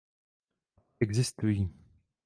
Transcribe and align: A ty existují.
A 0.77 0.81
ty 0.97 1.05
existují. 1.05 1.69